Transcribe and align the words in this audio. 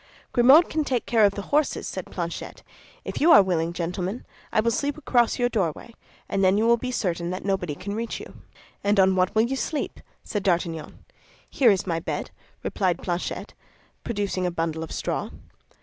"Grimaud 0.33 0.67
can 0.67 0.83
take 0.83 1.05
care 1.05 1.25
of 1.25 1.35
the 1.35 1.43
horses," 1.53 1.87
said 1.87 2.09
Planchet. 2.09 2.63
"If 3.05 3.21
you 3.21 3.31
are 3.31 3.43
willing, 3.43 3.71
gentlemen, 3.71 4.25
I 4.51 4.59
will 4.59 4.71
sleep 4.71 4.97
across 4.97 5.37
your 5.37 5.47
doorway, 5.47 5.93
and 6.27 6.41
you 6.57 6.65
will 6.65 6.77
then 6.77 6.81
be 6.87 6.91
certain 6.91 7.29
that 7.29 7.45
nobody 7.45 7.75
can 7.75 7.93
reach 7.93 8.19
you." 8.19 8.33
"And 8.83 8.99
on 8.99 9.15
what 9.15 9.35
will 9.35 9.43
you 9.43 9.55
sleep?" 9.55 9.99
said 10.23 10.41
D'Artagnan. 10.41 11.05
"Here 11.51 11.69
is 11.69 11.85
my 11.85 11.99
bed," 11.99 12.31
replied 12.63 13.03
Planchet, 13.03 13.53
producing 14.03 14.47
a 14.47 14.49
bundle 14.49 14.81
of 14.83 14.91
straw. 14.91 15.29